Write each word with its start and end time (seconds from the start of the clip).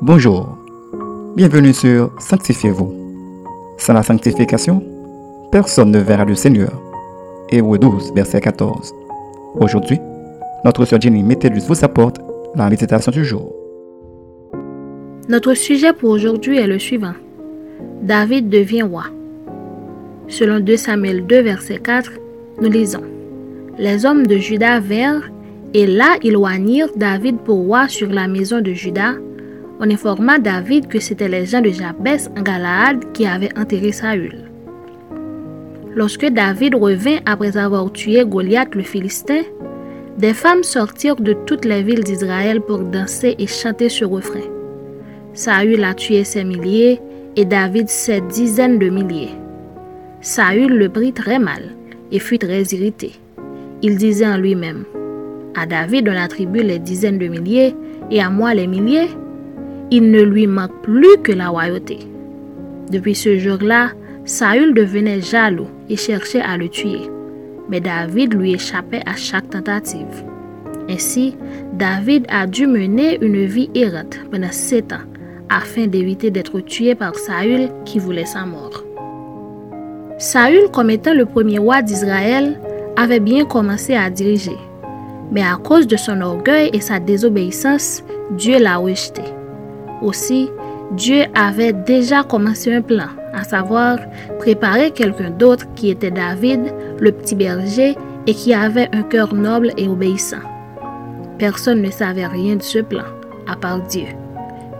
Bonjour, 0.00 0.56
bienvenue 1.34 1.72
sur 1.72 2.12
Sanctifiez-vous. 2.20 2.94
Sans 3.78 3.94
la 3.94 4.04
sanctification, 4.04 4.80
personne 5.50 5.90
ne 5.90 5.98
verra 5.98 6.24
le 6.24 6.36
Seigneur. 6.36 6.80
Hébreu 7.50 7.78
12, 7.78 8.12
verset 8.14 8.40
14. 8.40 8.94
Aujourd'hui, 9.56 9.98
notre 10.64 10.84
sœur 10.84 11.00
Jenny 11.00 11.24
Métellus 11.24 11.62
vous 11.66 11.84
apporte 11.84 12.20
la 12.54 12.70
du 13.10 13.24
jour. 13.24 13.52
Notre 15.28 15.54
sujet 15.54 15.92
pour 15.92 16.10
aujourd'hui 16.10 16.58
est 16.58 16.68
le 16.68 16.78
suivant. 16.78 17.14
David 18.00 18.48
devient 18.48 18.82
roi. 18.82 19.06
Selon 20.28 20.60
2 20.60 20.76
Samuel 20.76 21.26
2, 21.26 21.40
verset 21.40 21.78
4, 21.78 22.12
nous 22.62 22.70
lisons. 22.70 23.02
Les 23.78 24.06
hommes 24.06 24.28
de 24.28 24.36
Juda 24.36 24.78
vinrent, 24.78 25.28
et 25.74 25.88
là 25.88 26.18
ils 26.22 26.38
David 26.94 27.38
pour 27.38 27.56
roi 27.64 27.88
sur 27.88 28.10
la 28.10 28.28
maison 28.28 28.60
de 28.60 28.72
Juda, 28.72 29.14
on 29.80 29.90
informa 29.90 30.38
David 30.38 30.88
que 30.88 30.98
c'était 30.98 31.28
les 31.28 31.46
gens 31.46 31.60
de 31.60 31.70
Jabès 31.70 32.28
en 32.36 32.42
Galaad 32.42 33.12
qui 33.12 33.26
avaient 33.26 33.56
enterré 33.56 33.92
Saül. 33.92 34.50
Lorsque 35.94 36.26
David 36.26 36.74
revint 36.74 37.18
après 37.26 37.56
avoir 37.56 37.90
tué 37.92 38.24
Goliath 38.24 38.74
le 38.74 38.82
Philistin, 38.82 39.42
des 40.18 40.34
femmes 40.34 40.64
sortirent 40.64 41.16
de 41.16 41.32
toutes 41.46 41.64
les 41.64 41.82
villes 41.82 42.02
d'Israël 42.02 42.60
pour 42.60 42.80
danser 42.80 43.36
et 43.38 43.46
chanter 43.46 43.88
ce 43.88 44.04
refrain. 44.04 44.46
Saül 45.32 45.84
a 45.84 45.94
tué 45.94 46.24
ses 46.24 46.42
milliers 46.42 47.00
et 47.36 47.44
David 47.44 47.88
ses 47.88 48.20
dizaines 48.22 48.78
de 48.78 48.88
milliers. 48.88 49.34
Saül 50.20 50.76
le 50.76 50.88
prit 50.88 51.12
très 51.12 51.38
mal 51.38 51.62
et 52.10 52.18
fut 52.18 52.38
très 52.38 52.62
irrité. 52.62 53.12
Il 53.82 53.96
disait 53.96 54.26
en 54.26 54.38
lui-même, 54.38 54.84
À 55.56 55.66
David 55.66 56.08
on 56.08 56.16
attribue 56.16 56.62
les 56.62 56.80
dizaines 56.80 57.18
de 57.18 57.28
milliers 57.28 57.76
et 58.10 58.20
à 58.20 58.28
moi 58.28 58.54
les 58.54 58.66
milliers 58.66 59.08
il 59.90 60.10
ne 60.10 60.22
lui 60.22 60.46
manque 60.46 60.82
plus 60.82 61.16
que 61.22 61.32
la 61.32 61.48
royauté. 61.48 61.98
Depuis 62.90 63.14
ce 63.14 63.38
jour-là, 63.38 63.90
Saül 64.24 64.74
devenait 64.74 65.20
jaloux 65.20 65.68
et 65.88 65.96
cherchait 65.96 66.42
à 66.42 66.56
le 66.56 66.68
tuer. 66.68 67.10
Mais 67.68 67.80
David 67.80 68.34
lui 68.34 68.54
échappait 68.54 69.02
à 69.06 69.16
chaque 69.16 69.50
tentative. 69.50 70.24
Ainsi, 70.90 71.36
David 71.74 72.26
a 72.28 72.46
dû 72.46 72.66
mener 72.66 73.18
une 73.22 73.44
vie 73.44 73.70
errante 73.74 74.18
pendant 74.30 74.52
sept 74.52 74.92
ans 74.92 75.04
afin 75.50 75.86
d'éviter 75.86 76.30
d'être 76.30 76.60
tué 76.60 76.94
par 76.94 77.14
Saül 77.14 77.70
qui 77.84 77.98
voulait 77.98 78.26
sa 78.26 78.44
mort. 78.44 78.84
Saül, 80.18 80.68
comme 80.72 80.90
étant 80.90 81.14
le 81.14 81.24
premier 81.24 81.58
roi 81.58 81.80
d'Israël, 81.80 82.58
avait 82.96 83.20
bien 83.20 83.44
commencé 83.44 83.94
à 83.94 84.10
diriger. 84.10 84.56
Mais 85.30 85.42
à 85.42 85.56
cause 85.56 85.86
de 85.86 85.96
son 85.96 86.20
orgueil 86.20 86.70
et 86.72 86.80
sa 86.80 86.98
désobéissance, 86.98 88.02
Dieu 88.32 88.58
l'a 88.58 88.76
rejeté. 88.76 89.22
Aussi, 90.02 90.48
Dieu 90.92 91.24
avait 91.34 91.72
déjà 91.72 92.22
commencé 92.22 92.72
un 92.72 92.82
plan, 92.82 93.08
à 93.34 93.44
savoir 93.44 93.98
préparer 94.38 94.90
quelqu'un 94.90 95.30
d'autre 95.30 95.66
qui 95.74 95.90
était 95.90 96.10
David, 96.10 96.72
le 96.98 97.12
petit 97.12 97.34
berger, 97.34 97.96
et 98.26 98.34
qui 98.34 98.52
avait 98.52 98.88
un 98.92 99.02
cœur 99.02 99.34
noble 99.34 99.72
et 99.76 99.88
obéissant. 99.88 100.44
Personne 101.38 101.82
ne 101.82 101.90
savait 101.90 102.26
rien 102.26 102.56
de 102.56 102.62
ce 102.62 102.80
plan, 102.80 103.04
à 103.46 103.56
part 103.56 103.80
Dieu. 103.82 104.06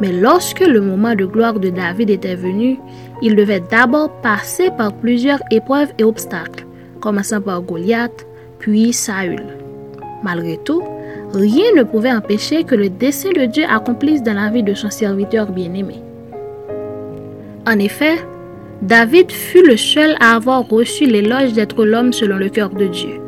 Mais 0.01 0.13
lorsque 0.13 0.61
le 0.61 0.81
moment 0.81 1.15
de 1.15 1.25
gloire 1.25 1.59
de 1.59 1.71
David 1.71 2.11
était 2.11 2.37
venu, 2.37 2.79
il 3.23 3.35
devait 3.37 3.63
d'abord 3.71 4.11
passer 4.21 4.71
par 4.77 4.93
plusieurs 4.93 5.41
épreuves 5.51 5.93
et 5.99 6.05
obstacles, 6.05 6.67
commençant 7.01 7.41
par 7.41 7.63
Goliath, 7.63 8.27
puis 8.59 8.93
Saül. 8.93 9.43
Malgré 10.23 10.57
tout, 10.59 10.83
rien 11.33 11.73
ne 11.77 11.83
pouvait 11.83 12.13
empêcher 12.13 12.65
que 12.65 12.75
le 12.75 12.89
dessein 12.89 13.31
de 13.31 13.45
Dieu 13.45 13.65
accomplisse 13.69 14.23
dans 14.23 14.35
la 14.35 14.51
vie 14.51 14.63
de 14.63 14.75
son 14.75 14.91
serviteur 14.91 15.51
bien-aimé. 15.51 16.03
En 17.67 17.79
effet, 17.79 18.17
David 18.83 19.31
fut 19.31 19.67
le 19.67 19.77
seul 19.77 20.15
à 20.21 20.37
avoir 20.37 20.67
reçu 20.69 21.05
l'éloge 21.05 21.53
d'être 21.53 21.85
l'homme 21.85 22.13
selon 22.13 22.37
le 22.37 22.49
cœur 22.49 22.71
de 22.71 22.87
Dieu, 22.87 23.21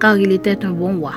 car 0.00 0.16
il 0.16 0.32
était 0.32 0.64
un 0.64 0.70
bon 0.70 0.98
roi. 0.98 1.14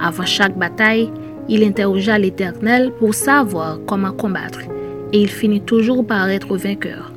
Avant 0.00 0.24
chaque 0.24 0.56
bataille, 0.56 1.10
il 1.48 1.64
interrogea 1.64 2.18
l'Éternel 2.18 2.92
pour 2.98 3.14
savoir 3.14 3.78
comment 3.86 4.12
combattre, 4.12 4.60
et 5.12 5.20
il 5.20 5.28
finit 5.28 5.60
toujours 5.60 6.06
par 6.06 6.28
être 6.28 6.56
vainqueur. 6.56 7.12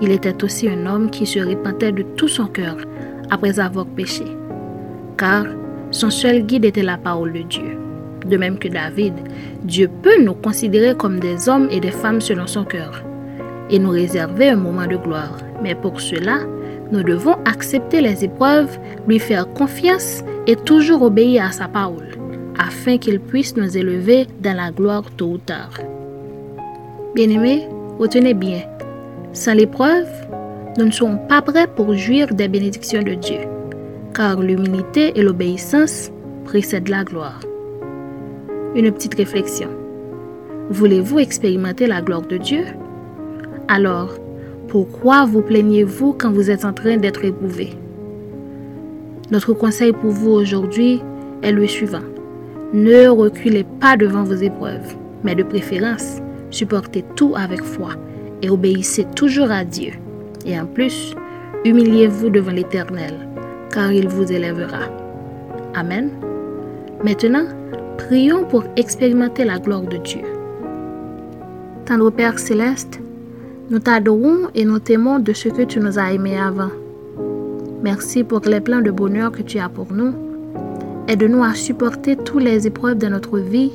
Il 0.00 0.10
était 0.10 0.42
aussi 0.42 0.68
un 0.68 0.86
homme 0.86 1.10
qui 1.10 1.26
se 1.26 1.38
repentait 1.38 1.92
de 1.92 2.02
tout 2.02 2.28
son 2.28 2.46
cœur 2.46 2.76
après 3.30 3.60
avoir 3.60 3.86
péché, 3.86 4.24
car 5.16 5.44
son 5.90 6.10
seul 6.10 6.42
guide 6.42 6.66
était 6.66 6.82
la 6.82 6.98
parole 6.98 7.32
de 7.32 7.42
Dieu. 7.42 7.78
De 8.26 8.36
même 8.36 8.58
que 8.58 8.68
David, 8.68 9.14
Dieu 9.62 9.88
peut 10.02 10.22
nous 10.22 10.34
considérer 10.34 10.94
comme 10.94 11.18
des 11.18 11.48
hommes 11.48 11.68
et 11.70 11.80
des 11.80 11.90
femmes 11.90 12.20
selon 12.20 12.46
son 12.46 12.64
cœur 12.64 13.02
et 13.70 13.78
nous 13.78 13.90
réserver 13.90 14.48
un 14.48 14.56
moment 14.56 14.86
de 14.86 14.96
gloire. 14.96 15.38
Mais 15.62 15.74
pour 15.74 16.00
cela, 16.00 16.40
nous 16.90 17.02
devons 17.02 17.36
accepter 17.44 18.00
les 18.00 18.24
épreuves, 18.24 18.78
lui 19.06 19.18
faire 19.18 19.50
confiance 19.52 20.22
et 20.46 20.56
toujours 20.56 21.02
obéir 21.02 21.44
à 21.44 21.52
sa 21.52 21.68
parole, 21.68 22.16
afin 22.58 22.98
qu'il 22.98 23.20
puisse 23.20 23.56
nous 23.56 23.76
élever 23.76 24.26
dans 24.40 24.56
la 24.56 24.70
gloire 24.70 25.04
tôt 25.16 25.32
ou 25.32 25.38
tard. 25.38 25.74
Bien-aimés, 27.14 27.68
retenez 27.98 28.34
bien, 28.34 28.62
sans 29.32 29.54
l'épreuve, 29.54 30.08
nous 30.78 30.86
ne 30.86 30.90
sommes 30.90 31.18
pas 31.28 31.42
prêts 31.42 31.66
pour 31.66 31.94
jouir 31.94 32.28
des 32.28 32.48
bénédictions 32.48 33.02
de 33.02 33.14
Dieu 33.14 33.40
car 34.18 34.40
l'humilité 34.42 35.12
et 35.14 35.22
l'obéissance 35.22 36.10
précèdent 36.44 36.88
la 36.88 37.04
gloire. 37.04 37.38
Une 38.74 38.90
petite 38.90 39.14
réflexion. 39.14 39.68
Voulez-vous 40.70 41.20
expérimenter 41.20 41.86
la 41.86 42.02
gloire 42.02 42.22
de 42.22 42.36
Dieu? 42.36 42.64
Alors, 43.68 44.18
pourquoi 44.66 45.24
vous 45.24 45.40
plaignez-vous 45.40 46.14
quand 46.14 46.32
vous 46.32 46.50
êtes 46.50 46.64
en 46.64 46.72
train 46.72 46.96
d'être 46.96 47.24
éprouvé? 47.24 47.74
Notre 49.30 49.52
conseil 49.52 49.92
pour 49.92 50.10
vous 50.10 50.32
aujourd'hui 50.32 51.00
est 51.42 51.52
le 51.52 51.68
suivant. 51.68 52.08
Ne 52.72 53.06
reculez 53.06 53.64
pas 53.78 53.96
devant 53.96 54.24
vos 54.24 54.34
épreuves, 54.34 54.96
mais 55.22 55.36
de 55.36 55.44
préférence, 55.44 56.16
supportez 56.50 57.04
tout 57.14 57.34
avec 57.36 57.62
foi 57.62 57.90
et 58.42 58.50
obéissez 58.50 59.06
toujours 59.14 59.52
à 59.52 59.64
Dieu. 59.64 59.92
Et 60.44 60.58
en 60.58 60.66
plus, 60.66 61.14
humiliez-vous 61.64 62.30
devant 62.30 62.50
l'Éternel 62.50 63.27
car 63.72 63.92
il 63.92 64.08
vous 64.08 64.30
élèvera. 64.30 64.80
Amen. 65.74 66.10
Maintenant, 67.04 67.44
prions 67.96 68.44
pour 68.44 68.64
expérimenter 68.76 69.44
la 69.44 69.58
gloire 69.58 69.82
de 69.82 69.98
Dieu. 69.98 70.22
Tendre 71.84 72.10
Père 72.10 72.38
céleste, 72.38 73.00
nous 73.70 73.78
t'adorons 73.78 74.48
et 74.54 74.64
nous 74.64 74.78
t'aimons 74.78 75.18
de 75.18 75.32
ce 75.32 75.48
que 75.48 75.62
tu 75.62 75.80
nous 75.80 75.98
as 75.98 76.12
aimés 76.12 76.38
avant. 76.38 76.70
Merci 77.82 78.24
pour 78.24 78.40
les 78.40 78.60
plans 78.60 78.80
de 78.80 78.90
bonheur 78.90 79.30
que 79.30 79.42
tu 79.42 79.58
as 79.58 79.68
pour 79.68 79.92
nous. 79.92 80.12
Aide-nous 81.06 81.44
à 81.44 81.54
supporter 81.54 82.16
toutes 82.16 82.42
les 82.42 82.66
épreuves 82.66 82.98
de 82.98 83.06
notre 83.06 83.38
vie 83.38 83.72